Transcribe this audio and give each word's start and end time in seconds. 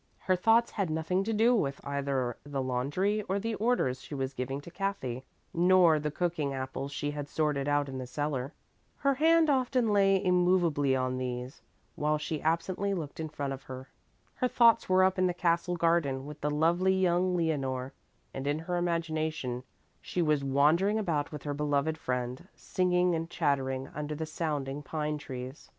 Her 0.17 0.35
thoughts 0.35 0.71
had 0.71 0.89
nothing 0.89 1.23
to 1.25 1.31
do 1.31 1.53
with 1.55 1.79
either 1.83 2.35
the 2.43 2.59
laundry 2.63 3.21
or 3.29 3.37
the 3.37 3.53
orders 3.53 4.01
she 4.01 4.15
was 4.15 4.33
giving 4.33 4.59
to 4.61 4.71
Kathy, 4.71 5.23
nor 5.53 5.99
the 5.99 6.09
cooking 6.09 6.55
apples 6.55 6.91
she 6.91 7.11
had 7.11 7.29
sorted 7.29 7.67
out 7.67 7.87
in 7.87 7.99
the 7.99 8.07
cellar. 8.07 8.51
Her 8.97 9.13
hand 9.13 9.47
often 9.47 9.93
lay 9.93 10.15
immovably 10.25 10.95
on 10.95 11.19
these, 11.19 11.61
while 11.93 12.17
she 12.17 12.41
absently 12.41 12.95
looked 12.95 13.19
in 13.19 13.29
front 13.29 13.53
of 13.53 13.61
her. 13.65 13.89
Her 14.33 14.47
thoughts 14.47 14.89
were 14.89 15.03
up 15.03 15.19
in 15.19 15.27
the 15.27 15.35
castle 15.35 15.75
garden 15.75 16.25
with 16.25 16.41
the 16.41 16.49
lovely 16.49 16.95
young 16.99 17.35
Leonore, 17.35 17.93
and 18.33 18.47
in 18.47 18.57
her 18.57 18.77
imagination 18.77 19.61
she 20.01 20.23
was 20.23 20.43
wandering 20.43 20.97
about 20.97 21.31
with 21.31 21.43
her 21.43 21.53
beloved 21.53 21.95
friend, 21.95 22.47
singing 22.55 23.13
and 23.13 23.29
chattering 23.29 23.87
under 23.93 24.15
the 24.15 24.25
sounding 24.25 24.81
pine 24.81 25.19
trees. 25.19 25.69